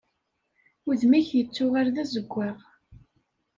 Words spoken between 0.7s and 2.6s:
Udem-ik yettuɣal d azeggaɣ.